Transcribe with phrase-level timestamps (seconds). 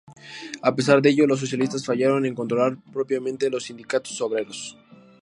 [0.69, 4.75] A pesar de ello, los socialistas fallaron en controlar propiamente los sindicatos obreros.